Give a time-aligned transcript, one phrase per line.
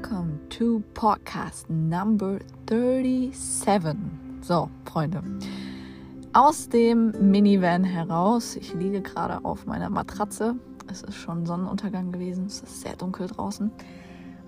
[0.00, 2.38] welcome to podcast number
[2.70, 3.96] 37.
[4.40, 5.22] So, Freunde,
[6.32, 8.56] aus dem Minivan heraus.
[8.56, 10.54] Ich liege gerade auf meiner Matratze.
[10.90, 12.46] Es ist schon Sonnenuntergang gewesen.
[12.46, 13.70] Es ist sehr dunkel draußen.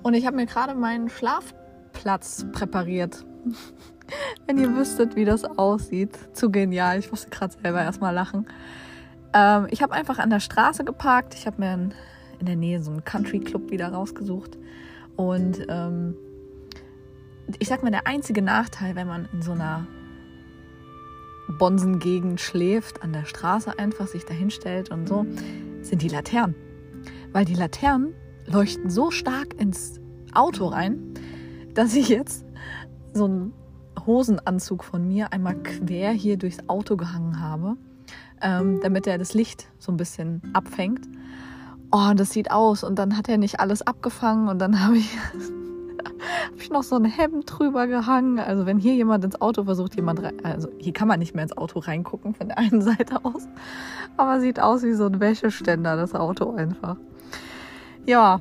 [0.02, 3.26] Und ich habe mir gerade meinen Schlafplatz präpariert.
[4.46, 6.18] Wenn ihr wüsstet, wie das aussieht.
[6.34, 6.98] Zu genial.
[6.98, 8.46] Ich musste gerade selber erstmal lachen.
[9.34, 11.34] Ähm, ich habe einfach an der Straße geparkt.
[11.34, 14.56] Ich habe mir in, der Nähe so einen Country Club wieder rausgesucht.
[15.16, 16.16] Und ähm,
[17.58, 19.86] ich sag mal, der einzige Nachteil, wenn man in so einer
[21.58, 25.26] Bonsengegend schläft, an der Straße einfach sich dahinstellt und so,
[25.82, 26.54] sind die Laternen.
[27.32, 28.14] Weil die Laternen
[28.46, 30.00] leuchten so stark ins
[30.34, 31.14] Auto rein,
[31.74, 32.44] dass ich jetzt
[33.12, 33.52] so einen
[34.06, 37.76] Hosenanzug von mir einmal quer hier durchs Auto gehangen habe,
[38.40, 41.06] ähm, damit er das Licht so ein bisschen abfängt
[41.92, 42.82] oh, das sieht aus.
[42.82, 46.96] Und dann hat er nicht alles abgefangen und dann habe ich, hab ich noch so
[46.96, 48.40] ein Hemd drüber gehangen.
[48.40, 51.44] Also wenn hier jemand ins Auto versucht, jemand rein, also hier kann man nicht mehr
[51.44, 53.46] ins Auto reingucken von der einen Seite aus,
[54.16, 56.96] aber sieht aus wie so ein Wäscheständer, das Auto einfach.
[58.06, 58.40] Ja,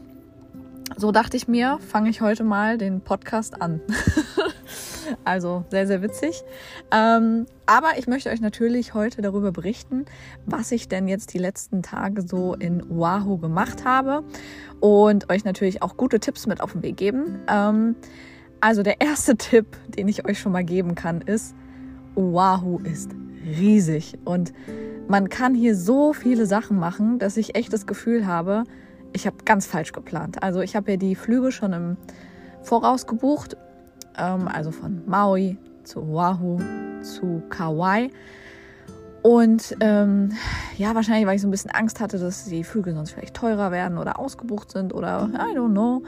[0.97, 3.81] so dachte ich mir, fange ich heute mal den Podcast an.
[5.23, 6.43] Also sehr, sehr witzig.
[6.91, 10.05] Ähm, aber ich möchte euch natürlich heute darüber berichten,
[10.45, 14.23] was ich denn jetzt die letzten Tage so in Oahu gemacht habe
[14.79, 17.39] und euch natürlich auch gute Tipps mit auf den Weg geben.
[17.47, 17.95] Ähm,
[18.59, 21.55] also der erste Tipp, den ich euch schon mal geben kann, ist,
[22.15, 23.11] Oahu ist
[23.45, 24.53] riesig und
[25.07, 28.63] man kann hier so viele Sachen machen, dass ich echt das Gefühl habe,
[29.13, 30.41] ich habe ganz falsch geplant.
[30.43, 31.97] Also ich habe ja die Flüge schon im
[32.61, 33.57] Voraus gebucht
[34.17, 36.59] ähm, also von Maui zu Oahu
[37.01, 38.09] zu Kauai.
[39.21, 40.31] Und ähm,
[40.77, 43.71] ja, wahrscheinlich, weil ich so ein bisschen Angst hatte, dass die Flüge sonst vielleicht teurer
[43.71, 46.01] werden oder ausgebucht sind oder I don't know.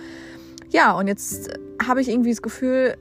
[0.69, 1.51] Ja, und jetzt
[1.85, 2.95] habe ich irgendwie das Gefühl,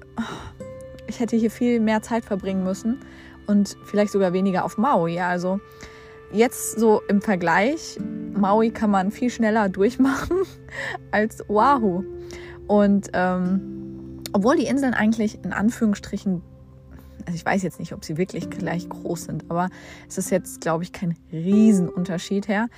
[1.06, 2.98] ich hätte hier viel mehr Zeit verbringen müssen
[3.46, 5.18] und vielleicht sogar weniger auf Maui.
[5.18, 5.60] Also
[6.32, 7.98] jetzt so im Vergleich,
[8.34, 10.42] Maui kann man viel schneller durchmachen
[11.10, 12.04] als Oahu.
[12.66, 13.81] Und ähm,
[14.32, 16.42] obwohl die Inseln eigentlich in Anführungsstrichen,
[17.26, 19.68] also ich weiß jetzt nicht, ob sie wirklich gleich groß sind, aber
[20.08, 22.68] es ist jetzt, glaube ich, kein Riesenunterschied her.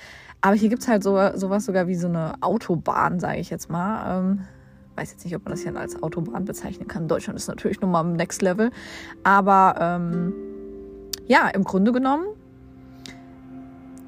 [0.41, 3.71] Aber hier gibt es halt so, sowas sogar wie so eine Autobahn, sage ich jetzt
[3.71, 4.21] mal.
[4.21, 4.41] Ähm,
[4.97, 7.09] weiß jetzt nicht, ob man das hier als Autobahn bezeichnen kann.
[7.09, 8.71] Deutschland ist natürlich nochmal im Next Level.
[9.23, 10.35] Aber ähm,
[11.27, 12.27] ja, im Grunde genommen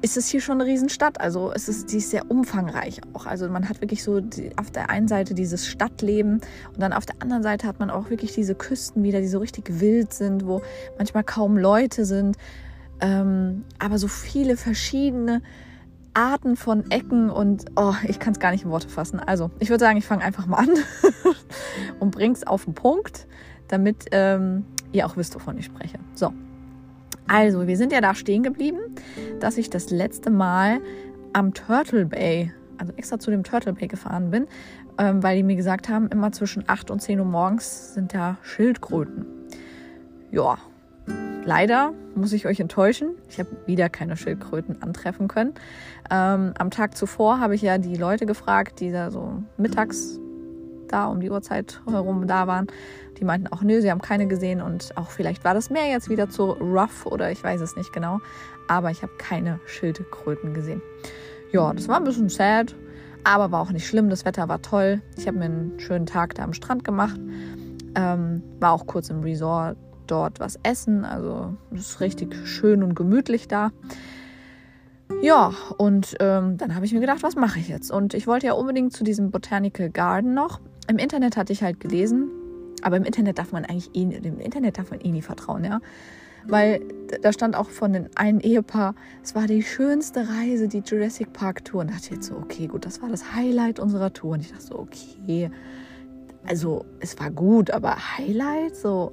[0.01, 1.19] ist es hier schon eine Riesenstadt.
[1.19, 3.25] Also es ist, die ist sehr umfangreich auch.
[3.25, 6.41] Also man hat wirklich so die, auf der einen Seite dieses Stadtleben
[6.73, 9.39] und dann auf der anderen Seite hat man auch wirklich diese Küsten wieder, die so
[9.39, 10.61] richtig wild sind, wo
[10.97, 12.37] manchmal kaum Leute sind,
[13.01, 15.41] ähm, aber so viele verschiedene
[16.13, 19.19] Arten von Ecken und oh, ich kann es gar nicht in Worte fassen.
[19.19, 20.69] Also ich würde sagen, ich fange einfach mal an
[21.99, 23.27] und bring's auf den Punkt,
[23.67, 25.99] damit ähm, ihr auch wisst, wovon ich spreche.
[26.15, 26.33] So.
[27.27, 28.79] Also, wir sind ja da stehen geblieben,
[29.39, 30.79] dass ich das letzte Mal
[31.33, 34.47] am Turtle Bay, also extra zu dem Turtle Bay gefahren bin,
[34.97, 38.37] ähm, weil die mir gesagt haben, immer zwischen 8 und 10 Uhr morgens sind da
[38.41, 39.25] Schildkröten.
[40.31, 40.57] Ja,
[41.43, 43.11] leider muss ich euch enttäuschen.
[43.29, 45.53] Ich habe wieder keine Schildkröten antreffen können.
[46.09, 50.19] Ähm, am Tag zuvor habe ich ja die Leute gefragt, die da so mittags
[50.87, 52.67] da um die Uhrzeit herum da waren,
[53.19, 56.09] die meinten auch, nö, sie haben keine gesehen und auch vielleicht war das Meer jetzt
[56.09, 58.19] wieder zu rough oder ich weiß es nicht genau.
[58.67, 60.81] Aber ich habe keine Schildkröten gesehen.
[61.51, 62.75] Ja, das war ein bisschen sad,
[63.23, 64.09] aber war auch nicht schlimm.
[64.09, 65.01] Das Wetter war toll.
[65.17, 67.19] Ich habe mir einen schönen Tag da am Strand gemacht.
[67.95, 69.77] Ähm, war auch kurz im Resort
[70.07, 71.05] dort was essen.
[71.05, 73.71] Also es ist richtig schön und gemütlich da.
[75.21, 77.91] Ja, und ähm, dann habe ich mir gedacht, was mache ich jetzt?
[77.91, 80.59] Und ich wollte ja unbedingt zu diesem Botanical Garden noch.
[80.87, 82.29] Im Internet hatte ich halt gelesen,
[82.81, 85.79] aber im Internet darf man eigentlich eh, im Internet darf man eh nie vertrauen, ja.
[86.45, 86.81] Weil
[87.21, 91.65] da stand auch von den einen Ehepaar, es war die schönste Reise, die Jurassic Park
[91.65, 91.81] Tour.
[91.81, 94.31] Und da dachte jetzt so, okay, gut, das war das Highlight unserer Tour.
[94.31, 95.51] Und ich dachte so, okay,
[96.45, 99.11] also es war gut, aber Highlight, so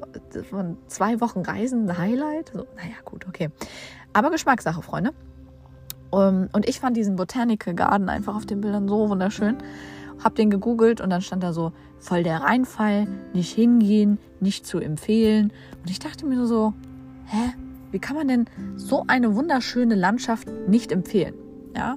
[0.48, 3.50] von zwei Wochen Reisen, ein Highlight, so, naja, gut, okay.
[4.12, 5.10] Aber Geschmackssache, Freunde.
[6.10, 9.56] Um, und ich fand diesen Botanical Garden einfach auf den Bildern so wunderschön.
[10.24, 14.78] Hab den gegoogelt und dann stand da so, voll der Reinfall, nicht hingehen, nicht zu
[14.78, 15.52] empfehlen.
[15.82, 16.72] Und ich dachte mir so,
[17.26, 17.52] hä,
[17.90, 21.34] wie kann man denn so eine wunderschöne Landschaft nicht empfehlen?
[21.76, 21.96] Ja,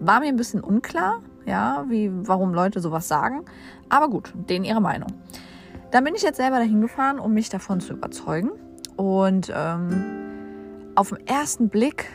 [0.00, 3.44] war mir ein bisschen unklar, ja, wie, warum Leute sowas sagen.
[3.88, 5.12] Aber gut, denen ihre Meinung.
[5.90, 8.50] Dann bin ich jetzt selber dahin gefahren, um mich davon zu überzeugen.
[8.96, 10.04] Und ähm,
[10.94, 12.06] auf den ersten Blick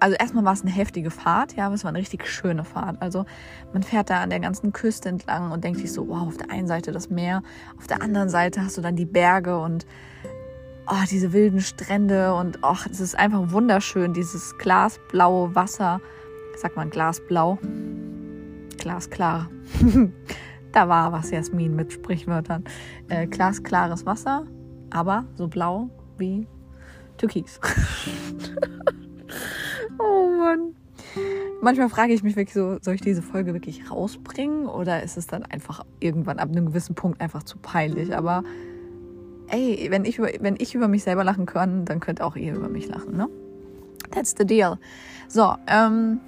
[0.00, 3.00] also erstmal war es eine heftige Fahrt, ja, aber es war eine richtig schöne Fahrt.
[3.00, 3.26] Also
[3.72, 6.50] man fährt da an der ganzen Küste entlang und denkt sich so, wow, auf der
[6.50, 7.42] einen Seite das Meer,
[7.78, 9.86] auf der anderen Seite hast du dann die Berge und
[10.86, 16.00] oh, diese wilden Strände und oh, es ist einfach wunderschön, dieses glasblaue Wasser.
[16.56, 17.58] Sagt man glasblau?
[18.78, 19.50] Glasklar.
[20.72, 22.64] da war was, Jasmin, mit Sprichwörtern.
[23.08, 24.46] Äh, glasklares Wasser,
[24.90, 26.46] aber so blau wie
[27.18, 27.60] Türkis.
[30.00, 30.74] oh Mann.
[31.62, 35.26] Manchmal frage ich mich wirklich so, soll ich diese Folge wirklich rausbringen oder ist es
[35.26, 38.16] dann einfach irgendwann ab einem gewissen Punkt einfach zu peinlich?
[38.16, 38.42] Aber
[39.48, 42.54] ey, wenn ich über, wenn ich über mich selber lachen kann, dann könnt auch ihr
[42.54, 43.28] über mich lachen, ne?
[44.10, 44.78] That's the deal.
[45.28, 46.20] So, ähm,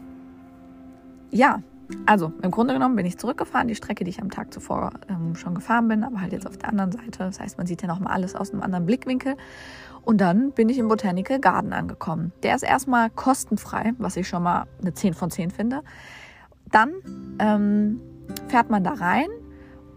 [1.30, 1.62] ja,
[2.06, 5.34] also im Grunde genommen bin ich zurückgefahren, die Strecke, die ich am Tag zuvor ähm,
[5.34, 7.18] schon gefahren bin, aber halt jetzt auf der anderen Seite.
[7.18, 9.36] Das heißt, man sieht ja nochmal alles aus einem anderen Blickwinkel.
[10.04, 12.32] Und dann bin ich im Botanical Garden angekommen.
[12.42, 15.82] Der ist erstmal kostenfrei, was ich schon mal eine 10 von 10 finde.
[16.70, 16.92] Dann
[17.38, 18.00] ähm,
[18.48, 19.28] fährt man da rein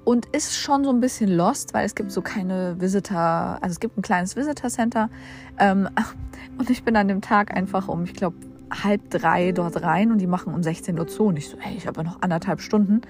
[0.04, 3.80] und ist schon so ein bisschen lost, weil es gibt so keine Visitor, also es
[3.80, 5.10] gibt ein kleines Visitor Center.
[5.58, 5.90] Ähm,
[6.58, 8.38] und ich bin an dem Tag einfach um, ich glaube,
[8.84, 11.26] halb drei dort rein und die machen um 16 Uhr zu.
[11.26, 13.02] Und ich so, hey, ich habe ja noch anderthalb Stunden.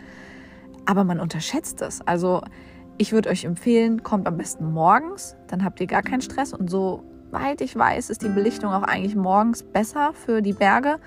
[0.86, 2.02] Aber man unterschätzt es.
[2.02, 2.42] Also
[2.98, 6.54] ich würde euch empfehlen, kommt am besten morgens, dann habt ihr gar keinen Stress.
[6.54, 11.00] Und soweit ich weiß, ist die Belichtung auch eigentlich morgens besser für die Berge.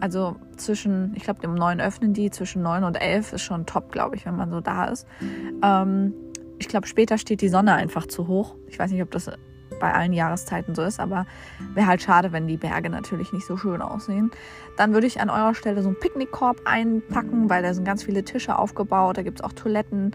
[0.00, 3.90] Also zwischen, ich glaube, dem 9 öffnen die, zwischen 9 und 11 ist schon top,
[3.90, 5.06] glaube ich, wenn man so da ist.
[5.62, 6.14] Ähm,
[6.58, 8.54] ich glaube, später steht die Sonne einfach zu hoch.
[8.68, 9.30] Ich weiß nicht, ob das
[9.78, 11.26] bei allen Jahreszeiten so ist, aber
[11.74, 14.30] wäre halt schade, wenn die Berge natürlich nicht so schön aussehen.
[14.76, 18.24] Dann würde ich an eurer Stelle so einen Picknickkorb einpacken, weil da sind ganz viele
[18.24, 20.12] Tische aufgebaut, da gibt es auch Toiletten.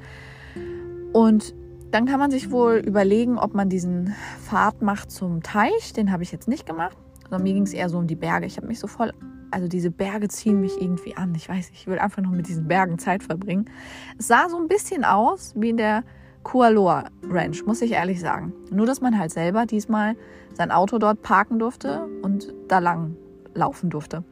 [1.13, 1.53] Und
[1.91, 4.13] dann kann man sich wohl überlegen, ob man diesen
[4.43, 5.93] Pfad macht zum Teich.
[5.93, 8.45] Den habe ich jetzt nicht gemacht, sondern mir ging es eher so um die Berge.
[8.45, 9.11] Ich habe mich so voll,
[9.49, 11.33] also diese Berge ziehen mich irgendwie an.
[11.33, 13.65] Ich weiß, ich will einfach noch mit diesen Bergen Zeit verbringen.
[14.19, 16.03] Es sah so ein bisschen aus wie in der
[16.43, 18.53] Kualoa Ranch, muss ich ehrlich sagen.
[18.71, 20.15] Nur, dass man halt selber diesmal
[20.53, 23.15] sein Auto dort parken durfte und da lang
[23.53, 24.23] laufen durfte.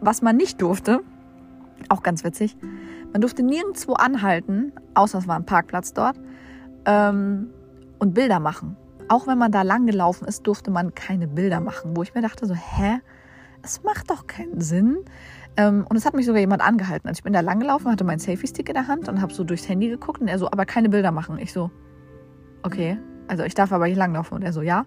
[0.00, 1.00] Was man nicht durfte,
[1.88, 2.56] auch ganz witzig,
[3.12, 6.18] man durfte nirgendwo anhalten, außer es war ein Parkplatz dort,
[6.86, 7.50] ähm,
[7.98, 8.76] und Bilder machen.
[9.08, 12.22] Auch wenn man da lang gelaufen ist, durfte man keine Bilder machen, wo ich mir
[12.22, 13.00] dachte so, hä,
[13.62, 14.98] es macht doch keinen Sinn.
[15.56, 17.08] Ähm, und es hat mich sogar jemand angehalten.
[17.08, 19.68] Also ich bin da langgelaufen, hatte meinen Selfie-Stick in der Hand und habe so durchs
[19.68, 21.38] Handy geguckt und er so, aber keine Bilder machen.
[21.38, 21.70] Ich so,
[22.62, 22.98] okay.
[23.28, 24.36] Also ich darf aber hier langlaufen.
[24.36, 24.86] Und er so, ja.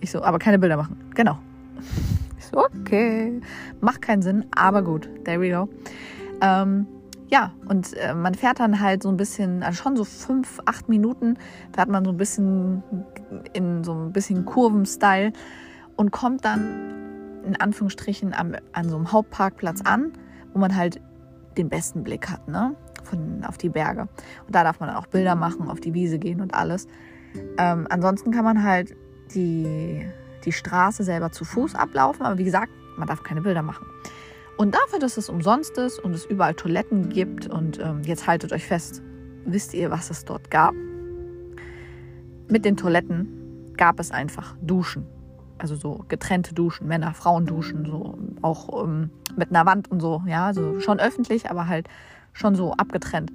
[0.00, 0.96] Ich so, aber keine Bilder machen.
[1.14, 1.38] Genau.
[2.36, 3.40] Ich so, okay.
[3.80, 5.08] Macht keinen Sinn, aber gut.
[5.24, 5.66] There we go.
[6.42, 6.86] Ähm,
[7.28, 10.88] ja, und äh, man fährt dann halt so ein bisschen, also schon so fünf, acht
[10.88, 11.38] Minuten,
[11.74, 12.82] fährt man so ein bisschen
[13.54, 15.32] in so ein bisschen Kurven-Style
[15.96, 17.03] und kommt dann
[17.44, 20.12] in Anführungsstrichen am, an so einem Hauptparkplatz an,
[20.52, 21.00] wo man halt
[21.56, 22.74] den besten Blick hat, ne?
[23.04, 24.02] Von, auf die Berge.
[24.46, 26.88] Und da darf man dann auch Bilder machen, auf die Wiese gehen und alles.
[27.58, 28.96] Ähm, ansonsten kann man halt
[29.34, 30.06] die,
[30.44, 33.86] die Straße selber zu Fuß ablaufen, aber wie gesagt, man darf keine Bilder machen.
[34.56, 38.52] Und dafür, dass es umsonst ist und es überall Toiletten gibt und ähm, jetzt haltet
[38.52, 39.02] euch fest,
[39.44, 40.74] wisst ihr, was es dort gab?
[42.48, 45.06] Mit den Toiletten gab es einfach Duschen
[45.64, 50.22] also so getrennte Duschen, Männer, Frauen duschen, so auch ähm, mit einer Wand und so,
[50.26, 51.88] ja, also schon öffentlich, aber halt
[52.34, 53.32] schon so abgetrennt.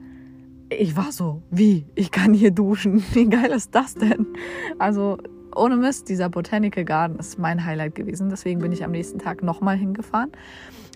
[0.69, 1.87] Ich war so, wie?
[1.95, 3.03] Ich kann hier duschen.
[3.13, 4.27] Wie geil ist das denn?
[4.77, 5.17] Also
[5.55, 8.29] ohne Mist, dieser Botanical Garden ist mein Highlight gewesen.
[8.29, 10.31] Deswegen bin ich am nächsten Tag nochmal hingefahren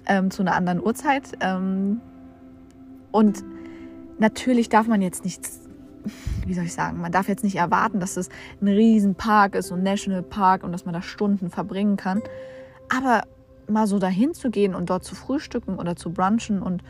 [0.06, 1.32] ähm, zu einer anderen Uhrzeit.
[1.40, 2.00] Ähm,
[3.12, 3.44] und
[4.20, 5.63] natürlich darf man jetzt nichts
[6.46, 8.30] wie soll ich sagen, man darf jetzt nicht erwarten, dass es
[8.62, 12.22] ein Riesenpark ist, und Nationalpark und dass man da Stunden verbringen kann.
[12.90, 13.24] Aber
[13.68, 16.84] mal so dahin zu gehen und dort zu frühstücken oder zu brunchen und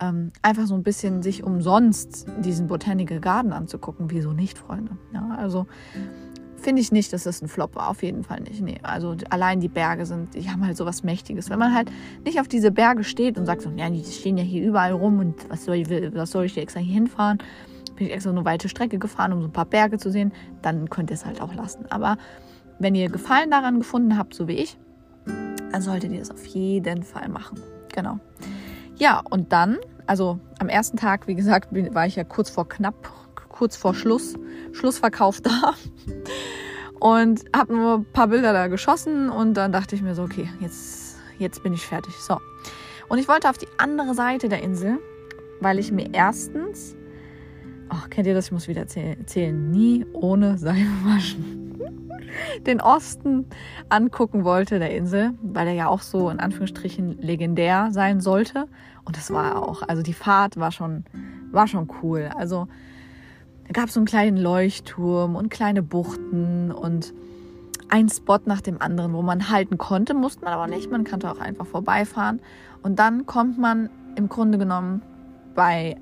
[0.00, 4.96] ähm, einfach so ein bisschen sich umsonst diesen Botanical Garden anzugucken, wieso nicht, Freunde?
[5.12, 5.66] Ja, also
[6.56, 8.60] finde ich nicht, dass das ein Flop war, auf jeden Fall nicht.
[8.62, 11.50] Nee, also allein die Berge sind, die haben halt so was Mächtiges.
[11.50, 11.92] Wenn man halt
[12.24, 15.18] nicht auf diese Berge steht und sagt so, ja, die stehen ja hier überall rum
[15.18, 17.38] und was soll ich, was soll ich extra hier hinfahren?
[17.96, 20.32] Bin ich extra eine weite Strecke gefahren, um so ein paar Berge zu sehen,
[20.62, 21.86] dann könnt ihr es halt auch lassen.
[21.90, 22.16] Aber
[22.78, 24.78] wenn ihr Gefallen daran gefunden habt, so wie ich,
[25.72, 27.60] dann solltet ihr das auf jeden Fall machen.
[27.92, 28.18] Genau.
[28.96, 33.12] Ja, und dann, also am ersten Tag, wie gesagt, war ich ja kurz vor knapp,
[33.48, 34.34] kurz vor Schluss,
[34.72, 35.74] Schlussverkauf da.
[37.00, 40.48] Und habe nur ein paar Bilder da geschossen und dann dachte ich mir so, okay,
[40.60, 42.14] jetzt, jetzt bin ich fertig.
[42.14, 42.38] So.
[43.08, 44.98] Und ich wollte auf die andere Seite der Insel,
[45.60, 46.96] weil ich mir erstens
[47.90, 48.46] Oh, kennt ihr das?
[48.46, 49.70] Ich muss wieder erzählen.
[49.70, 51.64] Nie ohne Seife waschen.
[52.66, 53.46] den Osten
[53.88, 58.66] angucken wollte der Insel, weil er ja auch so in Anführungsstrichen legendär sein sollte.
[59.04, 59.82] Und das war er auch.
[59.82, 61.04] Also die Fahrt war schon,
[61.50, 62.30] war schon cool.
[62.36, 62.68] Also
[63.66, 67.14] da gab es so einen kleinen Leuchtturm und kleine Buchten und
[67.88, 70.90] ein Spot nach dem anderen, wo man halten konnte, musste man aber nicht.
[70.90, 72.40] Man konnte auch einfach vorbeifahren.
[72.82, 75.02] Und dann kommt man im Grunde genommen
[75.54, 75.96] bei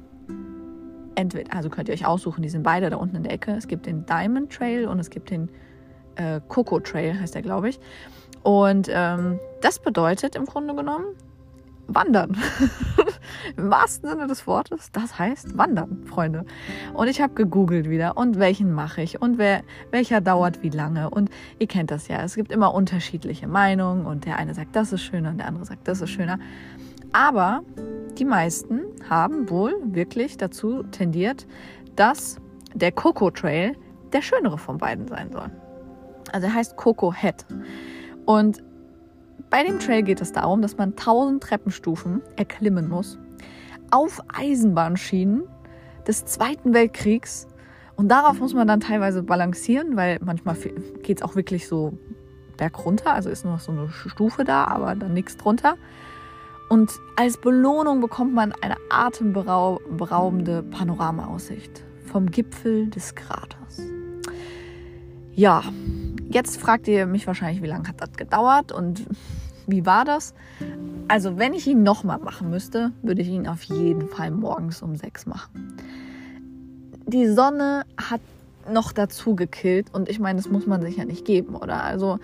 [1.15, 3.53] entweder, also könnt ihr euch aussuchen, die sind beide da unten in der Ecke.
[3.53, 5.49] Es gibt den Diamond Trail und es gibt den
[6.17, 7.81] äh, Coco Trail, heißt der, glaube ich.
[8.43, 11.15] Und ähm, das bedeutet im Grunde genommen
[11.89, 12.37] Wandern.
[13.57, 14.91] Im wahrsten Sinne des Wortes.
[14.93, 16.45] Das heißt Wandern, Freunde.
[16.95, 21.11] Und ich habe gegoogelt wieder und welchen mache ich und wer, welcher dauert wie lange.
[21.11, 22.23] Und ihr kennt das ja.
[22.23, 25.65] Es gibt immer unterschiedliche Meinungen und der eine sagt, das ist schöner und der andere
[25.65, 26.39] sagt, das ist schöner.
[27.13, 27.63] Aber
[28.19, 31.47] die meisten haben wohl wirklich dazu tendiert,
[31.97, 32.37] dass
[32.75, 33.77] der Coco Trail
[34.13, 35.51] der schönere von beiden sein soll.
[36.33, 37.47] Also er heißt Coco Head.
[38.25, 38.63] Und
[39.51, 43.19] bei dem Trail geht es darum, dass man 1000 Treppenstufen erklimmen muss
[43.91, 45.43] auf Eisenbahnschienen
[46.07, 47.47] des Zweiten Weltkriegs.
[47.95, 50.57] Und darauf muss man dann teilweise balancieren, weil manchmal
[51.03, 51.93] geht es auch wirklich so
[52.57, 53.13] bergunter.
[53.13, 55.77] Also ist noch so eine Stufe da, aber dann nichts drunter.
[56.73, 63.83] Und als Belohnung bekommt man eine atemberaubende Panoramaaussicht vom Gipfel des Kraters.
[65.35, 65.65] Ja,
[66.31, 69.05] jetzt fragt ihr mich wahrscheinlich, wie lange hat das gedauert und
[69.67, 70.33] wie war das?
[71.09, 74.97] Also, wenn ich ihn nochmal machen müsste, würde ich ihn auf jeden Fall morgens um
[74.97, 75.77] sechs machen.
[77.07, 78.23] Die Sonne hat
[78.73, 81.85] noch dazu gekillt und ich meine, das muss man sich ja nicht geben, oder?
[81.85, 82.19] Also,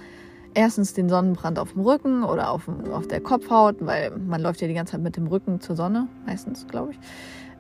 [0.59, 4.67] erstens den Sonnenbrand auf dem Rücken oder auf, auf der Kopfhaut, weil man läuft ja
[4.67, 6.99] die ganze Zeit mit dem Rücken zur Sonne, meistens, glaube ich.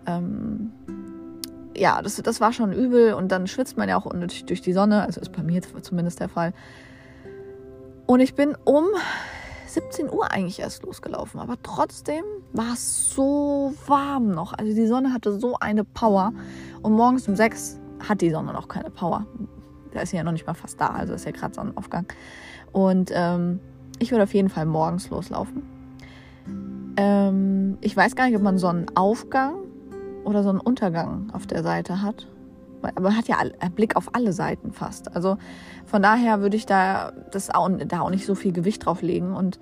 [0.06, 0.72] Ähm,
[1.76, 4.72] ja, das, das war schon übel und dann schwitzt man ja auch unnötig durch die
[4.72, 6.52] Sonne, also ist bei mir zumindest der Fall.
[8.06, 8.86] Und ich bin um
[9.68, 14.54] 17 Uhr eigentlich erst losgelaufen, aber trotzdem war es so warm noch.
[14.54, 16.32] Also die Sonne hatte so eine Power
[16.82, 17.78] und morgens um 6
[18.08, 19.24] hat die Sonne noch keine Power.
[19.92, 22.06] Da ist sie ja noch nicht mal fast da, also ist ja gerade Sonnenaufgang.
[22.72, 23.60] Und ähm,
[23.98, 25.62] ich würde auf jeden Fall morgens loslaufen.
[26.96, 29.54] Ähm, ich weiß gar nicht, ob man Sonnenaufgang
[30.24, 32.26] oder Sonnenuntergang auf der Seite hat.
[32.82, 35.14] Aber man hat ja einen Blick auf alle Seiten fast.
[35.14, 35.36] Also
[35.84, 39.34] von daher würde ich da, das auch, da auch nicht so viel Gewicht drauf legen.
[39.34, 39.58] Und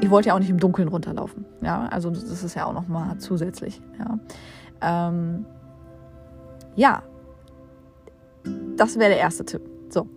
[0.00, 1.44] ich wollte ja auch nicht im Dunkeln runterlaufen.
[1.62, 3.80] Ja, also das ist ja auch nochmal zusätzlich.
[3.98, 5.46] Ja, ähm,
[6.74, 7.02] ja.
[8.76, 9.62] das wäre der erste Tipp.
[9.88, 10.08] So,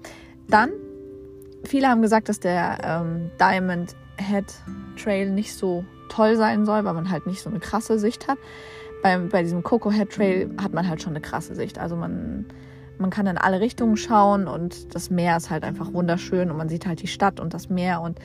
[0.48, 0.72] dann,
[1.64, 4.46] viele haben gesagt, dass der ähm, Diamond Head
[5.02, 8.38] Trail nicht so toll sein soll, weil man halt nicht so eine krasse Sicht hat
[9.02, 11.80] bei, bei diesem Coco Head Trail hat man halt schon eine krasse Sicht.
[11.80, 12.46] Also man,
[12.98, 16.70] man kann in alle Richtungen schauen und das Meer ist halt einfach wunderschön und man
[16.70, 18.20] sieht halt die Stadt und das Meer und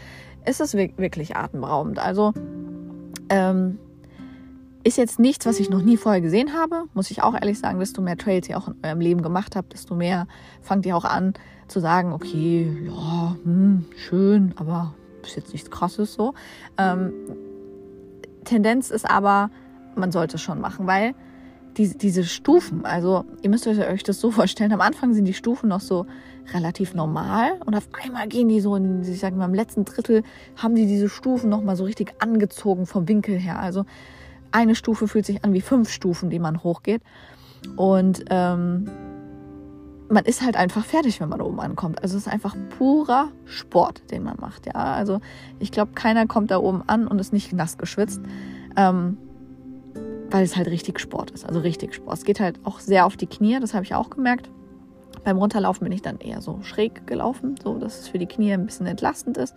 [0.44, 1.98] es ist wirklich atemberaubend.
[1.98, 2.32] Also
[3.28, 3.78] ähm,
[4.82, 7.78] ist jetzt nichts, was ich noch nie vorher gesehen habe, muss ich auch ehrlich sagen.
[7.78, 10.26] Desto mehr Trails ihr auch in eurem Leben gemacht habt, desto mehr
[10.60, 11.34] fangt ihr auch an
[11.68, 16.34] zu sagen, okay, ja, hm, schön, aber ist jetzt nichts Krasses so.
[16.78, 17.12] Ähm,
[18.44, 19.50] Tendenz ist aber,
[19.96, 21.14] man sollte es schon machen, weil
[21.76, 25.68] die, diese Stufen, also ihr müsst euch das so vorstellen, am Anfang sind die Stufen
[25.68, 26.06] noch so
[26.52, 30.22] relativ normal und auf einmal gehen die so in, ich sage mal, im letzten Drittel
[30.56, 33.58] haben die diese Stufen nochmal so richtig angezogen vom Winkel her.
[33.58, 33.86] Also
[34.52, 37.02] eine Stufe fühlt sich an wie fünf Stufen, die man hochgeht.
[37.76, 38.88] Und ähm,
[40.08, 42.02] man ist halt einfach fertig, wenn man oben ankommt.
[42.02, 44.66] Also es ist einfach purer Sport, den man macht.
[44.66, 45.20] Ja, also
[45.58, 48.20] ich glaube, keiner kommt da oben an und ist nicht nass geschwitzt.
[48.76, 49.16] Ähm,
[50.30, 51.46] weil es halt richtig Sport ist.
[51.46, 52.18] Also richtig Sport.
[52.18, 54.50] Es geht halt auch sehr auf die Knie, das habe ich auch gemerkt.
[55.22, 58.52] Beim Runterlaufen bin ich dann eher so schräg gelaufen, so dass es für die Knie
[58.52, 59.54] ein bisschen entlastend ist.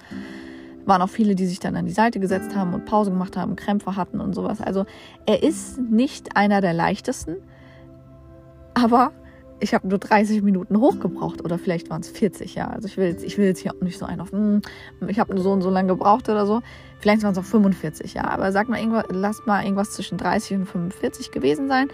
[0.86, 3.56] Waren auch viele, die sich dann an die Seite gesetzt haben und Pause gemacht haben,
[3.56, 4.62] Krämpfe hatten und sowas.
[4.62, 4.86] Also
[5.26, 7.38] er ist nicht einer der leichtesten,
[8.76, 9.12] aber
[9.60, 12.68] ich habe nur 30 Minuten hochgebraucht oder vielleicht waren es 40, ja.
[12.68, 14.62] Also ich will jetzt, ich will jetzt hier auch nicht so ein auf, hm,
[15.08, 16.62] ich habe nur so und so lange gebraucht oder so.
[17.00, 18.26] Vielleicht waren es auch 45, ja.
[18.26, 21.88] Aber sag mal, irgendwas, lasst mal irgendwas zwischen 30 und 45 gewesen sein.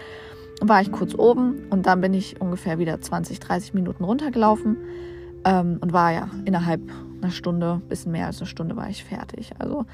[0.60, 4.76] Dann war ich kurz oben und dann bin ich ungefähr wieder 20, 30 Minuten runtergelaufen
[5.44, 6.80] ähm, und war ja innerhalb
[7.20, 9.52] einer Stunde, bisschen mehr als eine Stunde war ich fertig.
[9.58, 9.86] Also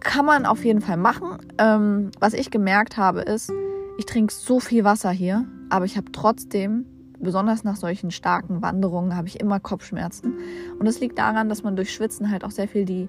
[0.00, 1.38] kann man auf jeden Fall machen.
[1.58, 3.50] Ähm, was ich gemerkt habe ist,
[3.96, 6.86] ich trinke so viel Wasser hier, aber ich habe trotzdem,
[7.18, 10.34] besonders nach solchen starken Wanderungen, habe ich immer Kopfschmerzen.
[10.78, 13.08] Und das liegt daran, dass man durch Schwitzen halt auch sehr viel die,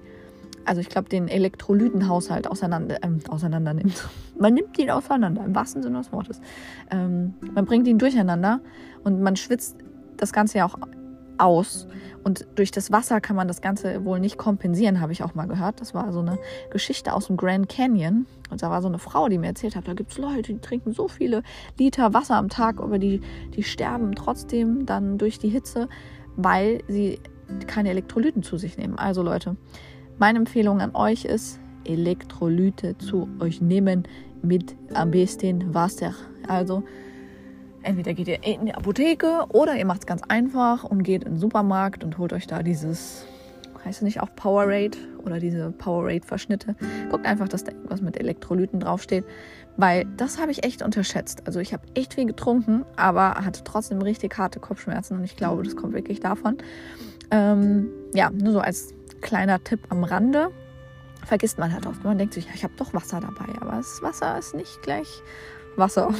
[0.64, 4.08] also ich glaube, den Elektrolytenhaushalt auseinander, äh, auseinander nimmt.
[4.38, 6.42] Man nimmt ihn auseinander, im wahrsten Sinne des Wortes.
[6.90, 8.60] Ähm, man bringt ihn durcheinander
[9.02, 9.78] und man schwitzt
[10.18, 10.76] das Ganze ja auch
[11.38, 11.86] aus.
[12.24, 15.46] Und durch das Wasser kann man das Ganze wohl nicht kompensieren, habe ich auch mal
[15.46, 15.80] gehört.
[15.80, 16.38] Das war so eine
[16.70, 18.26] Geschichte aus dem Grand Canyon.
[18.50, 20.58] Und da war so eine Frau, die mir erzählt hat, da gibt es Leute, die
[20.58, 21.42] trinken so viele
[21.78, 23.20] Liter Wasser am Tag, aber die,
[23.54, 25.88] die sterben trotzdem dann durch die Hitze,
[26.36, 27.20] weil sie
[27.66, 28.98] keine Elektrolyten zu sich nehmen.
[28.98, 29.56] Also Leute,
[30.18, 34.08] meine Empfehlung an euch ist, Elektrolyte zu euch nehmen
[34.42, 36.14] mit am besten Wasser.
[36.48, 36.82] Also
[37.86, 41.34] entweder geht ihr in die Apotheke oder ihr macht es ganz einfach und geht in
[41.34, 43.26] den Supermarkt und holt euch da dieses,
[43.84, 46.74] heißt es nicht auch Powerade oder diese Powerade-Verschnitte.
[47.10, 49.24] Guckt einfach, dass da irgendwas mit Elektrolyten draufsteht,
[49.76, 51.46] weil das habe ich echt unterschätzt.
[51.46, 55.62] Also ich habe echt viel getrunken, aber hatte trotzdem richtig harte Kopfschmerzen und ich glaube,
[55.62, 56.58] das kommt wirklich davon.
[57.30, 60.50] Ähm, ja, nur so als kleiner Tipp am Rande.
[61.24, 62.04] Vergisst man halt oft.
[62.04, 65.08] Man denkt sich, ja, ich habe doch Wasser dabei, aber das Wasser ist nicht gleich
[65.76, 66.14] Wasser.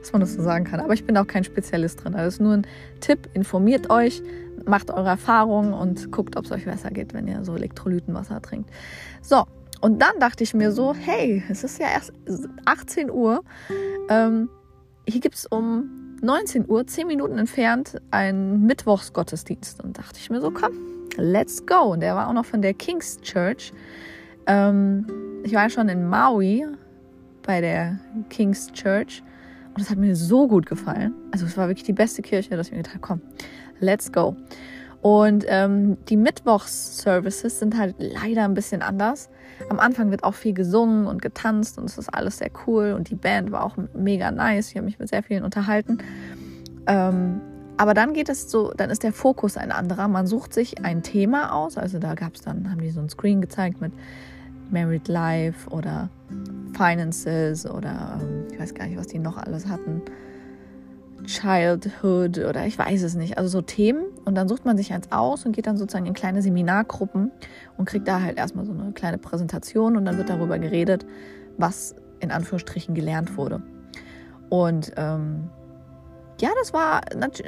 [0.00, 0.80] Dass man das so sagen kann.
[0.80, 2.14] Aber ich bin auch kein Spezialist drin.
[2.14, 2.66] Also es ist nur ein
[3.00, 3.28] Tipp.
[3.34, 4.22] Informiert euch,
[4.66, 8.70] macht eure Erfahrungen und guckt, ob es euch besser geht, wenn ihr so Elektrolytenwasser trinkt.
[9.20, 9.44] So,
[9.80, 12.12] und dann dachte ich mir so, hey, es ist ja erst
[12.64, 13.42] 18 Uhr.
[14.08, 14.48] Ähm,
[15.08, 19.82] hier gibt es um 19 Uhr, 10 Minuten entfernt, einen Mittwochsgottesdienst.
[19.82, 20.72] Und dachte ich mir so, komm,
[21.16, 21.92] let's go.
[21.92, 23.72] Und der war auch noch von der King's Church.
[24.46, 25.04] Ähm,
[25.42, 26.64] ich war schon in Maui
[27.42, 27.98] bei der
[28.30, 29.22] King's Church
[29.74, 31.14] und es hat mir so gut gefallen.
[31.30, 33.20] Also es war wirklich die beste Kirche, dass ich mir gedacht habe, komm,
[33.80, 34.36] let's go.
[35.00, 39.30] Und ähm, die Mittwochs-Services sind halt leider ein bisschen anders.
[39.68, 43.10] Am Anfang wird auch viel gesungen und getanzt und es ist alles sehr cool und
[43.10, 44.70] die Band war auch mega nice.
[44.70, 45.98] Ich habe mich mit sehr vielen unterhalten.
[46.86, 47.40] Ähm,
[47.76, 50.06] aber dann geht es so, dann ist der Fokus ein anderer.
[50.06, 51.76] Man sucht sich ein Thema aus.
[51.78, 53.92] Also da gab es dann, haben die so ein Screen gezeigt mit
[54.72, 56.08] Married Life oder
[56.76, 60.02] Finances oder ähm, ich weiß gar nicht, was die noch alles hatten.
[61.24, 63.38] Childhood oder ich weiß es nicht.
[63.38, 66.14] Also so Themen und dann sucht man sich eins aus und geht dann sozusagen in
[66.14, 67.30] kleine Seminargruppen
[67.76, 71.06] und kriegt da halt erstmal so eine kleine Präsentation und dann wird darüber geredet,
[71.58, 73.62] was in Anführungsstrichen gelernt wurde.
[74.48, 75.48] Und ähm,
[76.40, 77.02] ja, das war,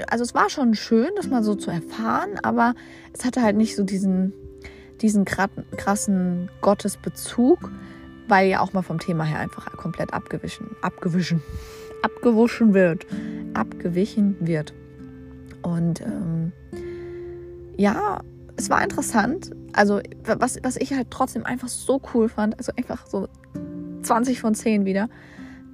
[0.08, 2.74] also es war schon schön, das mal so zu erfahren, aber
[3.12, 4.32] es hatte halt nicht so diesen,
[5.00, 7.70] diesen krassen Gottesbezug,
[8.28, 11.42] weil ja auch mal vom Thema her einfach komplett abgewichen, abgewichen,
[12.02, 13.06] abgewuschen wird,
[13.54, 14.72] abgewichen wird.
[15.62, 16.52] Und ähm,
[17.76, 18.20] ja,
[18.56, 19.50] es war interessant.
[19.72, 23.28] Also was, was ich halt trotzdem einfach so cool fand, also einfach so
[24.02, 25.08] 20 von 10 wieder,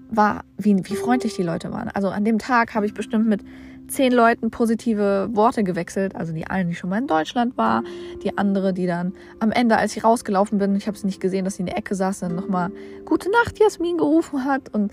[0.08, 1.88] war, wie, wie freundlich die Leute waren.
[1.88, 3.42] Also an dem Tag habe ich bestimmt mit
[3.90, 6.14] zehn Leuten positive Worte gewechselt.
[6.16, 7.82] Also die eine, die schon mal in Deutschland war,
[8.22, 11.44] die andere, die dann am Ende, als ich rausgelaufen bin, ich habe sie nicht gesehen,
[11.44, 12.70] dass sie in der Ecke saß, dann nochmal
[13.04, 14.92] Gute Nacht, Jasmin gerufen hat und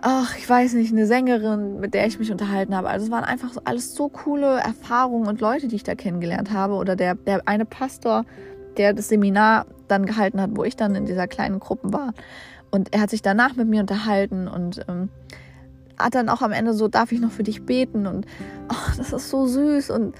[0.00, 2.88] ach, ich weiß nicht, eine Sängerin, mit der ich mich unterhalten habe.
[2.88, 6.74] Also es waren einfach alles so coole Erfahrungen und Leute, die ich da kennengelernt habe.
[6.74, 8.24] Oder der, der eine Pastor,
[8.76, 12.14] der das Seminar dann gehalten hat, wo ich dann in dieser kleinen Gruppe war.
[12.70, 15.08] Und er hat sich danach mit mir unterhalten und ähm,
[15.98, 18.06] hat dann auch am Ende so, darf ich noch für dich beten?
[18.06, 18.26] Und
[18.68, 19.90] ach, das ist so süß.
[19.90, 20.14] Und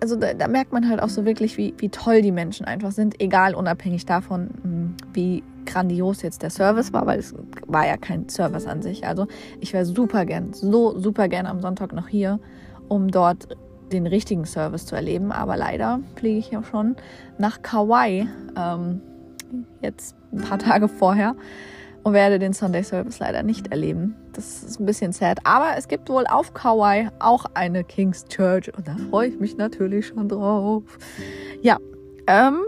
[0.00, 2.92] also da, da, merkt man halt auch so wirklich, wie, wie toll die Menschen einfach
[2.92, 7.34] sind, egal unabhängig davon, hm, wie grandios jetzt der Service war, weil es
[7.66, 9.06] war ja kein Service an sich.
[9.06, 9.26] Also
[9.60, 12.38] ich wäre super gern, so super gern am Sonntag noch hier,
[12.88, 13.48] um dort
[13.92, 15.32] den richtigen Service zu erleben.
[15.32, 16.96] Aber leider fliege ich ja schon
[17.38, 19.00] nach Kauai, ähm,
[19.80, 21.36] jetzt ein paar Tage vorher
[22.06, 24.14] und werde den Sunday Service leider nicht erleben.
[24.32, 25.40] Das ist ein bisschen sad.
[25.42, 29.56] Aber es gibt wohl auf Kauai auch eine King's Church und da freue ich mich
[29.56, 30.84] natürlich schon drauf.
[31.62, 31.78] Ja,
[32.28, 32.60] ähm,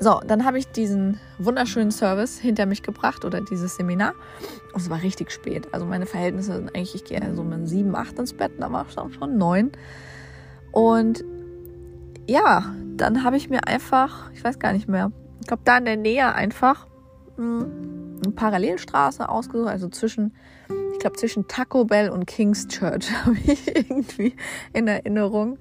[0.00, 4.12] so, dann habe ich diesen wunderschönen Service hinter mich gebracht oder dieses Seminar.
[4.74, 5.72] Und es war richtig spät.
[5.72, 8.84] Also meine Verhältnisse sind eigentlich, ich gehe so mit sieben, acht ins Bett, da war
[8.86, 9.72] es schon neun.
[10.72, 11.24] Und
[12.28, 15.86] ja, dann habe ich mir einfach, ich weiß gar nicht mehr, ich glaube da in
[15.86, 16.86] der Nähe einfach
[17.38, 17.95] mh, hm,
[18.34, 20.32] Parallelstraße ausgesucht, also zwischen,
[20.92, 24.34] ich glaube, zwischen Taco Bell und King's Church habe ich irgendwie
[24.72, 25.58] in Erinnerung,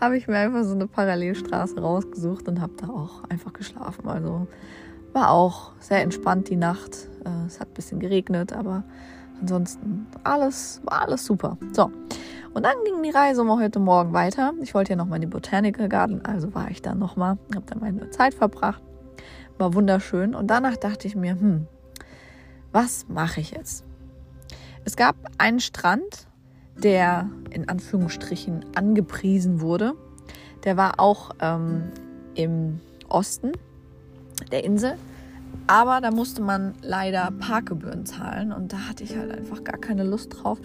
[0.00, 4.08] habe ich mir einfach so eine Parallelstraße rausgesucht und habe da auch einfach geschlafen.
[4.08, 4.46] Also
[5.12, 7.08] war auch sehr entspannt die Nacht.
[7.24, 8.84] Äh, es hat ein bisschen geregnet, aber
[9.40, 11.56] ansonsten alles, war alles super.
[11.72, 11.90] So.
[12.52, 14.52] Und dann ging die Reise mal heute Morgen weiter.
[14.62, 17.78] Ich wollte ja nochmal in die Botanical Garden, also war ich da nochmal, habe da
[17.78, 18.82] meine Zeit verbracht.
[19.58, 20.34] War wunderschön.
[20.34, 21.66] Und danach dachte ich mir, hm,
[22.76, 23.86] was mache ich jetzt?
[24.84, 26.28] Es gab einen Strand,
[26.76, 29.94] der in Anführungsstrichen angepriesen wurde.
[30.64, 31.84] Der war auch ähm,
[32.34, 33.52] im Osten
[34.52, 34.98] der Insel.
[35.66, 40.04] Aber da musste man leider Parkgebühren zahlen und da hatte ich halt einfach gar keine
[40.04, 40.60] Lust drauf.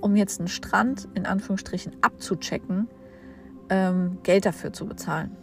[0.00, 2.88] um jetzt einen Strand in Anführungsstrichen abzuchecken,
[3.70, 5.36] ähm, Geld dafür zu bezahlen.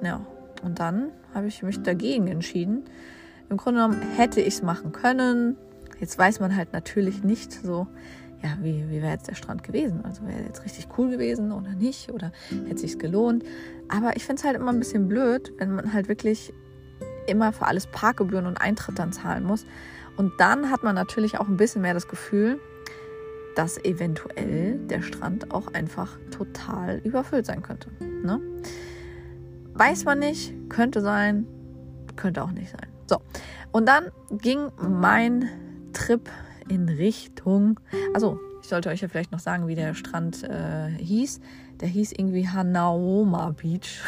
[0.00, 0.24] Ja,
[0.62, 2.84] und dann habe ich mich dagegen entschieden.
[3.48, 5.56] Im Grunde genommen hätte ich es machen können.
[6.00, 7.86] Jetzt weiß man halt natürlich nicht so,
[8.42, 10.04] ja, wie, wie wäre jetzt der Strand gewesen?
[10.04, 12.12] Also wäre jetzt richtig cool gewesen oder nicht?
[12.12, 12.32] Oder
[12.66, 13.44] hätte sich gelohnt?
[13.88, 16.52] Aber ich finde es halt immer ein bisschen blöd, wenn man halt wirklich
[17.26, 19.64] immer für alles Parkgebühren und Eintritt dann zahlen muss.
[20.16, 22.58] Und dann hat man natürlich auch ein bisschen mehr das Gefühl,
[23.54, 27.90] dass eventuell der Strand auch einfach total überfüllt sein könnte.
[28.00, 28.40] Ne?
[29.74, 31.46] Weiß man nicht, könnte sein,
[32.16, 32.95] könnte auch nicht sein.
[33.06, 33.18] So,
[33.72, 35.48] und dann ging mein
[35.92, 36.28] Trip
[36.68, 37.78] in Richtung,
[38.14, 41.38] also ich sollte euch ja vielleicht noch sagen, wie der Strand äh, hieß.
[41.78, 44.02] Der hieß irgendwie Hanaoma Beach.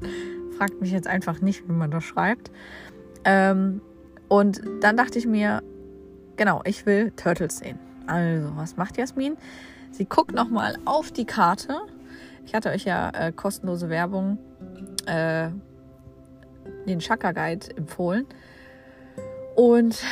[0.56, 2.50] Fragt mich jetzt einfach nicht, wie man das schreibt.
[3.26, 3.82] Ähm,
[4.28, 5.62] und dann dachte ich mir,
[6.36, 7.78] genau, ich will Turtles sehen.
[8.06, 9.36] Also, was macht Jasmin?
[9.90, 11.76] Sie guckt nochmal auf die Karte.
[12.46, 14.38] Ich hatte euch ja äh, kostenlose Werbung,
[15.04, 15.50] äh,
[16.86, 18.26] den Chakra Guide empfohlen.
[19.56, 20.02] Und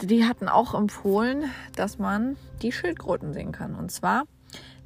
[0.00, 1.44] die hatten auch empfohlen,
[1.76, 3.74] dass man die Schildkröten sehen kann.
[3.74, 4.24] Und zwar,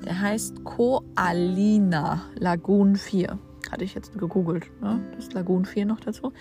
[0.04, 3.38] der heißt Koalina Lagoon 4.
[3.70, 4.70] Hatte ich jetzt gegoogelt.
[4.80, 5.00] Ne?
[5.16, 6.32] Das Lagoon 4 noch dazu.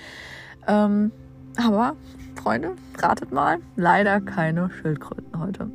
[0.67, 1.11] Ähm,
[1.57, 1.95] aber,
[2.35, 5.71] Freunde, ratet mal, leider keine Schildkröten heute.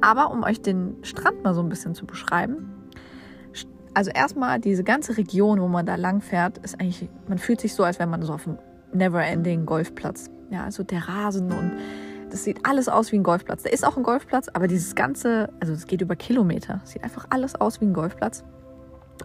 [0.00, 2.81] Aber um euch den Strand mal so ein bisschen zu beschreiben,
[3.94, 7.74] also erstmal diese ganze Region, wo man da lang fährt, ist eigentlich, man fühlt sich
[7.74, 8.58] so, als wäre man so auf einem
[8.92, 10.30] Never-Ending Golfplatz.
[10.50, 11.72] Ja, also der Rasen und
[12.30, 13.62] das sieht alles aus wie ein Golfplatz.
[13.62, 17.26] Da ist auch ein Golfplatz, aber dieses ganze, also es geht über Kilometer, sieht einfach
[17.30, 18.44] alles aus wie ein Golfplatz.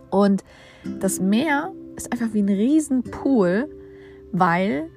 [0.10, 0.44] Und
[1.00, 3.70] das Meer ist einfach wie ein Riesenpool,
[4.32, 4.90] weil,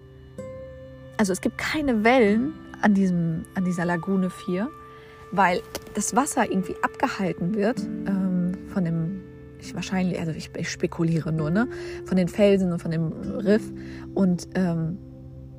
[1.16, 4.68] also es gibt keine Wellen an, diesem, an dieser Lagune 4,
[5.30, 5.60] weil
[5.94, 8.39] das Wasser irgendwie abgehalten wird ähm,
[9.60, 11.68] ich wahrscheinlich, also ich, ich, spekuliere nur, ne,
[12.04, 13.62] von den Felsen und von dem Riff
[14.14, 14.98] und ähm,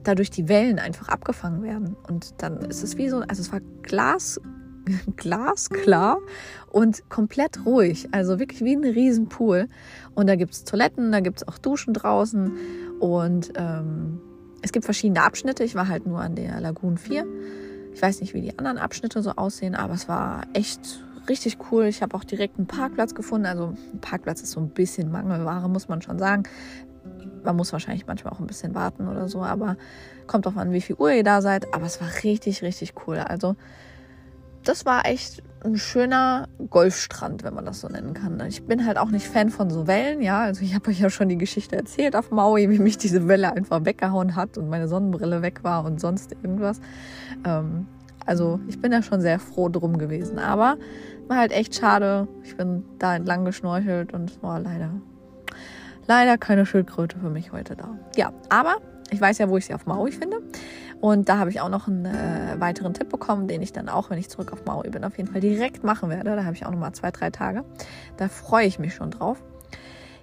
[0.03, 1.95] dadurch die Wellen einfach abgefangen werden.
[2.07, 4.41] Und dann ist es wie so, also es war Glas,
[5.15, 6.17] glasklar
[6.71, 8.09] und komplett ruhig.
[8.11, 9.67] Also wirklich wie ein Riesenpool.
[10.15, 12.51] Und da gibt es Toiletten, da gibt es auch Duschen draußen
[12.99, 14.19] und ähm,
[14.63, 15.63] es gibt verschiedene Abschnitte.
[15.63, 17.25] Ich war halt nur an der Lagoon 4
[17.93, 21.85] ich weiß nicht, wie die anderen Abschnitte so aussehen, aber es war echt richtig cool.
[21.85, 23.47] Ich habe auch direkt einen Parkplatz gefunden.
[23.47, 26.43] Also ein Parkplatz ist so ein bisschen Mangelware, muss man schon sagen.
[27.43, 29.77] Man muss wahrscheinlich manchmal auch ein bisschen warten oder so, aber
[30.27, 31.73] kommt auch an, wie viel Uhr ihr da seid.
[31.73, 33.17] Aber es war richtig, richtig cool.
[33.17, 33.55] Also
[34.63, 38.39] das war echt ein schöner Golfstrand, wenn man das so nennen kann.
[38.47, 40.41] Ich bin halt auch nicht Fan von so Wellen, ja.
[40.41, 43.53] Also ich habe euch ja schon die Geschichte erzählt auf Maui, wie mich diese Welle
[43.53, 46.81] einfach weggehauen hat und meine Sonnenbrille weg war und sonst irgendwas.
[47.45, 47.87] Ähm,
[48.25, 50.39] also ich bin da schon sehr froh drum gewesen.
[50.39, 50.77] Aber
[51.31, 52.27] war halt echt schade.
[52.43, 54.91] Ich bin da entlang geschnorchelt und es war leider,
[56.05, 57.97] leider keine Schildkröte für mich heute da.
[58.17, 58.75] Ja, aber
[59.11, 60.41] ich weiß ja, wo ich sie auf Maui finde.
[60.99, 64.09] Und da habe ich auch noch einen äh, weiteren Tipp bekommen, den ich dann auch,
[64.09, 66.35] wenn ich zurück auf Maui bin, auf jeden Fall direkt machen werde.
[66.35, 67.63] Da habe ich auch noch mal zwei, drei Tage.
[68.17, 69.41] Da freue ich mich schon drauf.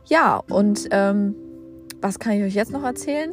[0.05, 1.35] Ja, und ähm,
[2.03, 3.33] was kann ich euch jetzt noch erzählen?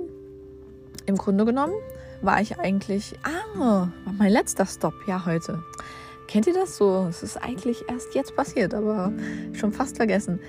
[1.08, 1.74] Im Grunde genommen
[2.22, 5.62] war ich eigentlich, ah, war mein letzter Stop, ja, heute.
[6.28, 7.08] Kennt ihr das so?
[7.10, 9.14] Es ist eigentlich erst jetzt passiert, aber
[9.54, 10.40] schon fast vergessen.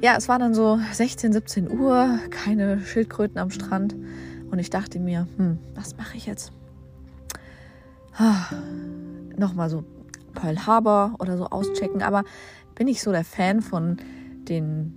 [0.00, 3.96] Ja, es war dann so 16, 17 Uhr, keine Schildkröten am Strand.
[4.50, 6.52] Und ich dachte mir, hm, was mache ich jetzt?
[8.16, 8.46] Ah,
[9.36, 9.84] Nochmal so
[10.34, 12.02] Pearl Harbor oder so auschecken.
[12.02, 12.24] Aber
[12.74, 13.98] bin ich so der Fan von
[14.48, 14.94] den,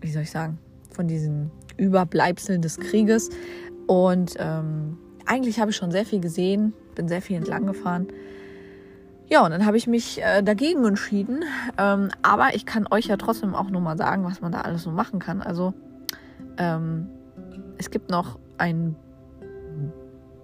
[0.00, 0.58] wie soll ich sagen,
[0.90, 3.30] von diesen Überbleibseln des Krieges.
[3.86, 8.08] Und ähm, eigentlich habe ich schon sehr viel gesehen, bin sehr viel entlang gefahren.
[9.30, 11.44] Ja, und dann habe ich mich äh, dagegen entschieden.
[11.78, 14.82] Ähm, aber ich kann euch ja trotzdem auch nur mal sagen, was man da alles
[14.82, 15.40] so machen kann.
[15.40, 15.72] Also
[16.58, 17.06] ähm,
[17.78, 18.96] es gibt noch einen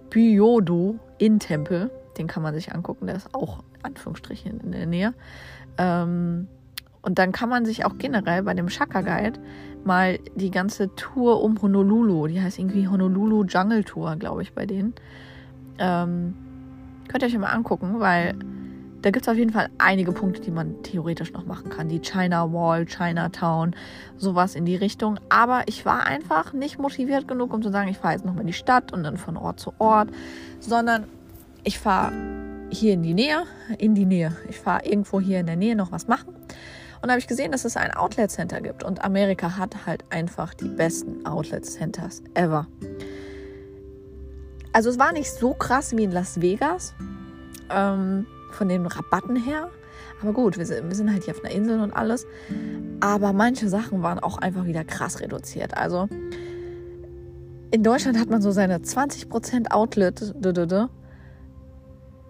[0.09, 1.91] Byodo-In-Tempel.
[2.17, 3.07] Den kann man sich angucken.
[3.07, 5.13] Der ist auch in Anführungsstrichen in der Nähe.
[5.77, 6.47] Ähm,
[7.01, 9.39] und dann kann man sich auch generell bei dem Shaka Guide
[9.83, 14.65] mal die ganze Tour um Honolulu, die heißt irgendwie Honolulu Jungle Tour, glaube ich, bei
[14.65, 14.93] denen.
[15.77, 16.33] Ähm,
[17.07, 18.35] könnt ihr euch mal angucken, weil
[19.07, 21.87] da gibt es auf jeden Fall einige Punkte, die man theoretisch noch machen kann.
[21.87, 23.73] Die China Wall, Chinatown,
[24.17, 25.17] sowas in die Richtung.
[25.29, 28.47] Aber ich war einfach nicht motiviert genug, um zu sagen, ich fahre jetzt nochmal in
[28.47, 30.09] die Stadt und dann von Ort zu Ort,
[30.59, 31.05] sondern
[31.63, 32.11] ich fahre
[32.69, 33.43] hier in die Nähe,
[33.77, 34.35] in die Nähe.
[34.49, 36.35] Ich fahre irgendwo hier in der Nähe noch was machen.
[37.01, 38.83] Und habe ich gesehen, dass es ein Outlet Center gibt.
[38.83, 42.67] Und Amerika hat halt einfach die besten Outlet Centers ever.
[44.73, 46.93] Also es war nicht so krass wie in Las Vegas.
[47.69, 49.69] Ähm, von den Rabatten her.
[50.21, 52.25] Aber gut, wir sind, wir sind halt hier auf einer Insel und alles.
[52.99, 55.77] Aber manche Sachen waren auch einfach wieder krass reduziert.
[55.77, 56.09] Also
[57.69, 60.33] in Deutschland hat man so seine 20% Outlet,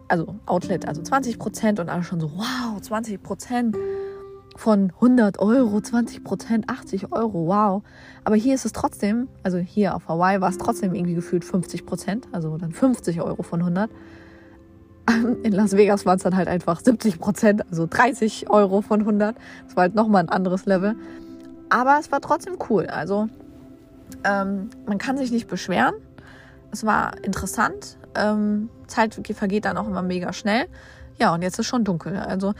[0.10, 3.76] also Outlet, also 20% und alle schon so, wow, 20%
[4.56, 7.84] von 100 Euro, 20 Prozent, 80 Euro, wow.
[8.24, 11.86] Aber hier ist es trotzdem, also hier auf Hawaii war es trotzdem irgendwie gefühlt 50
[11.86, 13.92] Prozent, also dann 50 Euro von 100.
[15.44, 19.36] In Las Vegas waren es dann halt einfach 70 Prozent, also 30 Euro von 100.
[19.66, 20.96] Das war halt nochmal ein anderes Level.
[21.70, 22.88] Aber es war trotzdem cool.
[22.88, 23.28] Also
[24.24, 25.96] ähm, man kann sich nicht beschweren.
[26.72, 27.98] Es war interessant.
[28.16, 30.68] Ähm, Zeit vergeht dann auch immer mega schnell.
[31.20, 32.18] Ja, und jetzt ist schon dunkel.
[32.18, 32.54] Also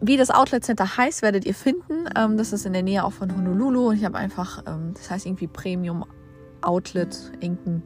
[0.00, 2.08] wie das Outlet Center heißt, werdet ihr finden.
[2.16, 3.90] Ähm, das ist in der Nähe auch von Honolulu.
[3.90, 6.04] Und ich habe einfach, ähm, das heißt irgendwie Premium
[6.60, 7.82] Outlet, irgendein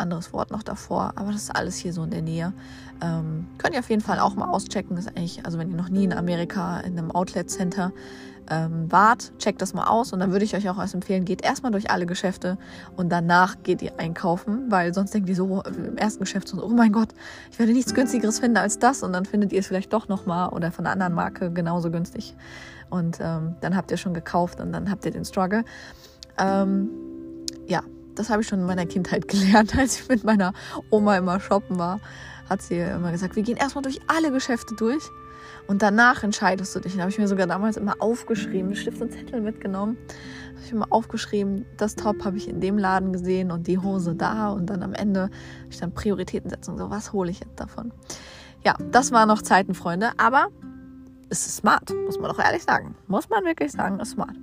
[0.00, 1.12] anderes Wort noch davor.
[1.16, 2.52] Aber das ist alles hier so in der Nähe.
[3.02, 4.96] Ähm, könnt ihr auf jeden Fall auch mal auschecken.
[4.96, 7.92] Das ist eigentlich, also wenn ihr noch nie in Amerika in einem Outlet Center
[8.50, 10.12] ähm, wart, checkt das mal aus.
[10.12, 12.58] Und dann würde ich euch auch als empfehlen, geht erstmal durch alle Geschäfte
[12.96, 16.68] und danach geht ihr einkaufen, weil sonst denkt ihr so im ersten Geschäft so, oh
[16.68, 17.10] mein Gott,
[17.50, 19.02] ich werde nichts günstigeres finden als das.
[19.02, 22.34] Und dann findet ihr es vielleicht doch nochmal oder von einer anderen Marke genauso günstig.
[22.90, 25.64] Und ähm, dann habt ihr schon gekauft und dann habt ihr den Struggle.
[26.38, 26.88] Ähm,
[27.66, 27.82] ja,
[28.20, 30.52] das habe ich schon in meiner Kindheit gelernt, als ich mit meiner
[30.90, 32.00] Oma immer shoppen war.
[32.48, 35.02] Hat sie immer gesagt, wir gehen erstmal durch alle Geschäfte durch
[35.66, 36.94] und danach entscheidest du dich.
[36.94, 39.96] Da habe ich mir sogar damals immer aufgeschrieben, Stift und Zettel mitgenommen.
[40.54, 44.14] Habe ich immer aufgeschrieben, das Top habe ich in dem Laden gesehen und die Hose
[44.14, 44.50] da.
[44.50, 46.76] Und dann am Ende habe ich dann Prioritäten setzen.
[46.76, 47.92] So, was hole ich jetzt davon?
[48.64, 50.10] Ja, das waren noch Zeiten, Freunde.
[50.18, 50.48] Aber
[51.30, 52.96] es ist smart, muss man doch ehrlich sagen.
[53.06, 54.34] Muss man wirklich sagen, ist smart.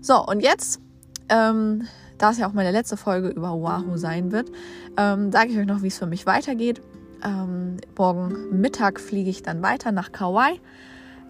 [0.00, 0.80] So, und jetzt,
[1.28, 1.86] ähm,
[2.22, 4.48] da es ja auch meine letzte Folge über Oahu sein wird,
[4.96, 6.80] ähm, sage ich euch noch, wie es für mich weitergeht.
[7.24, 10.60] Ähm, morgen Mittag fliege ich dann weiter nach Kauai.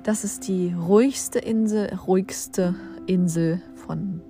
[0.03, 2.75] Das ist die ruhigste Insel, ruhigste
[3.07, 4.21] Insel von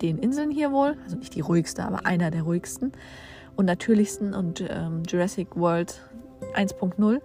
[0.00, 0.96] den Inseln hier wohl.
[1.02, 2.92] Also nicht die ruhigste, aber einer der ruhigsten
[3.56, 6.00] und natürlichsten und ähm, Jurassic World
[6.54, 7.20] 1.0.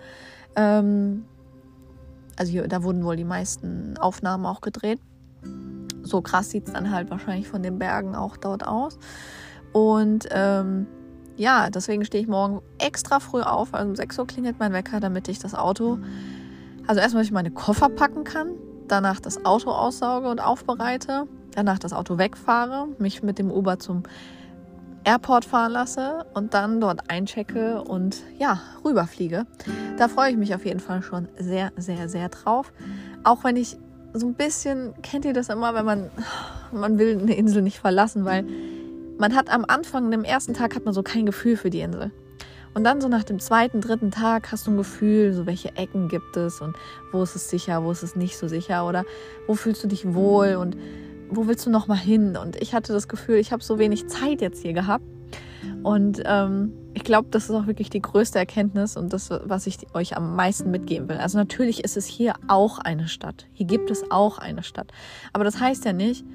[0.56, 1.26] Ähm,
[2.36, 5.00] also hier, da wurden wohl die meisten Aufnahmen auch gedreht.
[6.08, 8.98] So krass sieht es dann halt wahrscheinlich von den Bergen auch dort aus.
[9.74, 10.88] Und ähm,
[11.36, 13.74] ja, deswegen stehe ich morgen extra früh auf.
[13.74, 16.00] Also um 6 Uhr klingelt mein Wecker, damit ich das Auto,
[16.88, 18.54] also erstmal, ich meine Koffer packen kann,
[18.88, 24.04] danach das Auto aussauge und aufbereite, danach das Auto wegfahre, mich mit dem Uber zum
[25.04, 29.46] Airport fahren lasse und dann dort einchecke und ja, rüberfliege.
[29.98, 32.74] Da freue ich mich auf jeden Fall schon sehr, sehr, sehr drauf.
[33.24, 33.78] Auch wenn ich
[34.20, 36.10] so ein bisschen, kennt ihr das immer, wenn man,
[36.72, 38.46] man will eine Insel nicht verlassen, weil
[39.18, 42.12] man hat am Anfang, dem ersten Tag, hat man so kein Gefühl für die Insel.
[42.74, 46.10] Und dann so nach dem zweiten, dritten Tag hast du ein Gefühl, so welche Ecken
[46.10, 46.76] gibt es und
[47.12, 49.04] wo ist es sicher, wo ist es nicht so sicher oder
[49.48, 50.78] wo fühlst du dich wohl und
[51.30, 52.38] wo willst du noch mal hin?
[52.38, 55.04] Und ich hatte das Gefühl, ich habe so wenig Zeit jetzt hier gehabt.
[55.88, 59.78] Und ähm, ich glaube, das ist auch wirklich die größte Erkenntnis und das, was ich
[59.94, 61.16] euch am meisten mitgeben will.
[61.16, 63.46] Also natürlich ist es hier auch eine Stadt.
[63.54, 64.92] Hier gibt es auch eine Stadt.
[65.32, 66.26] Aber das heißt ja nicht,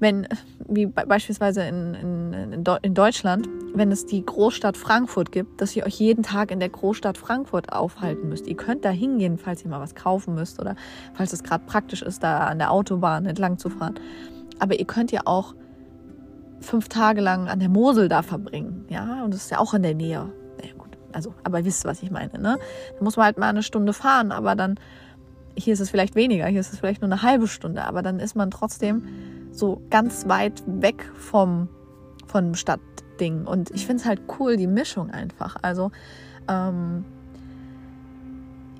[0.00, 0.26] wenn,
[0.66, 6.00] wie beispielsweise in, in, in Deutschland, wenn es die Großstadt Frankfurt gibt, dass ihr euch
[6.00, 8.48] jeden Tag in der Großstadt Frankfurt aufhalten müsst.
[8.48, 10.74] Ihr könnt da hingehen, falls ihr mal was kaufen müsst oder
[11.14, 13.94] falls es gerade praktisch ist, da an der Autobahn entlang zu fahren.
[14.58, 15.54] Aber ihr könnt ja auch
[16.62, 18.86] fünf Tage lang an der Mosel da verbringen.
[18.88, 20.32] Ja, und das ist ja auch in der Nähe.
[20.62, 22.38] Ja, gut, also, aber ihr wisst, was ich meine.
[22.38, 22.58] Ne?
[22.98, 24.78] Da muss man halt mal eine Stunde fahren, aber dann,
[25.56, 28.20] hier ist es vielleicht weniger, hier ist es vielleicht nur eine halbe Stunde, aber dann
[28.20, 29.06] ist man trotzdem
[29.50, 31.68] so ganz weit weg vom,
[32.26, 33.46] vom Stadtding.
[33.46, 35.56] Und ich finde es halt cool, die Mischung einfach.
[35.62, 35.90] Also,
[36.48, 37.04] ähm,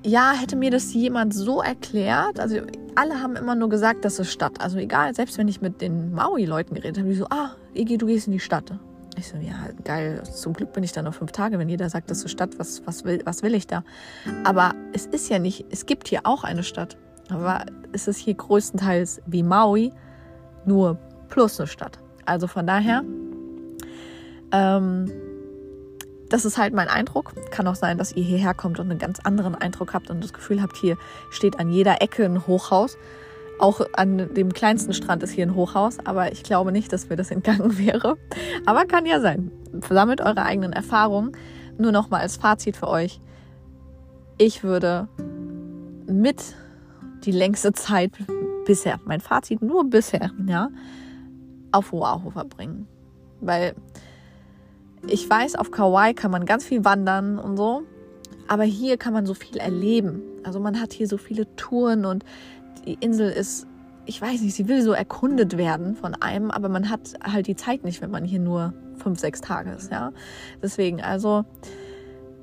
[0.03, 2.57] ja, hätte mir das jemand so erklärt, also
[2.95, 4.59] alle haben immer nur gesagt, das ist Stadt.
[4.61, 8.05] Also egal, selbst wenn ich mit den Maui-Leuten geredet habe, die so, ah, Iggy, du
[8.05, 8.71] gehst in die Stadt.
[9.17, 12.09] Ich so, ja, geil, zum Glück bin ich da noch fünf Tage, wenn jeder sagt,
[12.09, 13.83] das ist Stadt, was, was, will, was will ich da?
[14.43, 16.97] Aber es ist ja nicht, es gibt hier auch eine Stadt.
[17.29, 19.93] Aber es ist hier größtenteils wie Maui,
[20.65, 20.97] nur
[21.29, 21.99] plus eine Stadt.
[22.25, 23.03] Also von daher,
[24.51, 25.11] ähm,
[26.33, 27.35] das ist halt mein Eindruck.
[27.51, 30.33] Kann auch sein, dass ihr hierher kommt und einen ganz anderen Eindruck habt und das
[30.33, 30.97] Gefühl habt, hier
[31.29, 32.97] steht an jeder Ecke ein Hochhaus.
[33.59, 37.17] Auch an dem kleinsten Strand ist hier ein Hochhaus, aber ich glaube nicht, dass mir
[37.17, 38.17] das entgangen wäre.
[38.65, 39.51] Aber kann ja sein.
[39.87, 41.37] Sammelt eure eigenen Erfahrungen.
[41.77, 43.21] Nur noch mal als Fazit für euch.
[44.39, 45.07] Ich würde
[46.07, 46.55] mit
[47.25, 48.11] die längste Zeit
[48.65, 50.69] bisher, mein Fazit nur bisher, ja,
[51.71, 52.87] auf Oahu verbringen.
[53.39, 53.75] Weil
[55.07, 57.83] ich weiß, auf Kauai kann man ganz viel wandern und so,
[58.47, 60.21] aber hier kann man so viel erleben.
[60.43, 62.23] Also man hat hier so viele Touren und
[62.85, 63.67] die Insel ist,
[64.05, 67.55] ich weiß nicht, sie will so erkundet werden von einem, aber man hat halt die
[67.55, 70.11] Zeit nicht, wenn man hier nur fünf, sechs Tage ist, ja.
[70.61, 71.45] Deswegen, also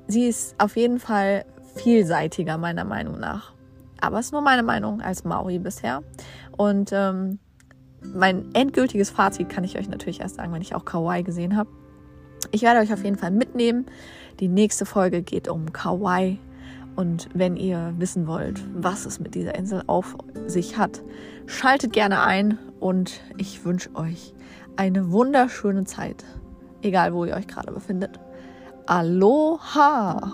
[0.07, 1.45] sie ist auf jeden Fall
[1.77, 3.53] vielseitiger, meiner Meinung nach.
[4.01, 6.03] Aber es ist nur meine Meinung als Maori bisher.
[6.57, 7.39] Und ähm,
[8.03, 11.71] mein endgültiges Fazit kann ich euch natürlich erst sagen, wenn ich auch Kauai gesehen habe.
[12.51, 13.87] Ich werde euch auf jeden Fall mitnehmen.
[14.41, 16.39] Die nächste Folge geht um Kauai.
[16.97, 21.03] Und wenn ihr wissen wollt, was es mit dieser Insel auf sich hat,
[21.47, 24.35] schaltet gerne ein und ich wünsche euch
[24.77, 26.25] eine wunderschöne Zeit,
[26.83, 28.19] egal wo ihr euch gerade befindet.
[28.87, 30.33] Aloha!